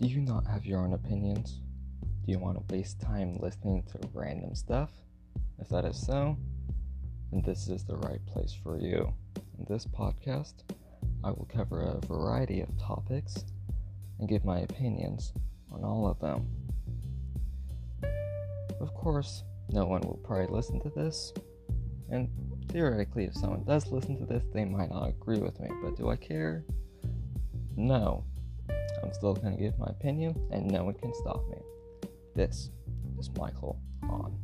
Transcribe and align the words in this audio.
Do 0.00 0.08
you 0.08 0.22
not 0.22 0.46
have 0.46 0.64
your 0.64 0.80
own 0.80 0.94
opinions? 0.94 1.60
Do 2.24 2.32
you 2.32 2.38
want 2.38 2.56
to 2.56 2.74
waste 2.74 3.02
time 3.02 3.36
listening 3.38 3.82
to 3.92 3.98
random 4.14 4.54
stuff? 4.54 4.90
If 5.58 5.68
that 5.68 5.84
is 5.84 6.00
so, 6.06 6.38
then 7.30 7.42
this 7.42 7.68
is 7.68 7.84
the 7.84 7.96
right 7.96 8.24
place 8.24 8.56
for 8.62 8.78
you. 8.78 9.12
In 9.58 9.66
this 9.68 9.84
podcast, 9.84 10.54
I 11.22 11.28
will 11.28 11.46
cover 11.52 11.82
a 11.82 12.06
variety 12.06 12.62
of 12.62 12.78
topics 12.78 13.44
and 14.18 14.26
give 14.26 14.42
my 14.42 14.60
opinions 14.60 15.34
on 15.70 15.84
all 15.84 16.08
of 16.08 16.18
them. 16.18 16.48
Of 18.80 18.94
course, 18.94 19.44
no 19.68 19.84
one 19.84 20.00
will 20.00 20.20
probably 20.24 20.46
listen 20.46 20.80
to 20.80 20.88
this, 20.88 21.34
and 22.08 22.30
theoretically, 22.72 23.24
if 23.24 23.34
someone 23.34 23.64
does 23.64 23.92
listen 23.92 24.18
to 24.18 24.24
this, 24.24 24.44
they 24.54 24.64
might 24.64 24.88
not 24.88 25.10
agree 25.10 25.40
with 25.40 25.60
me, 25.60 25.68
but 25.84 25.98
do 25.98 26.08
I 26.08 26.16
care? 26.16 26.64
No. 27.76 28.24
I'm 29.10 29.14
still 29.14 29.34
going 29.34 29.56
to 29.56 29.60
give 29.60 29.76
my 29.76 29.88
opinion, 29.88 30.40
and 30.52 30.70
no 30.70 30.84
one 30.84 30.94
can 30.94 31.12
stop 31.14 31.42
me. 31.50 31.56
This 32.36 32.70
is 33.18 33.28
Michael 33.36 33.76
on. 34.04 34.38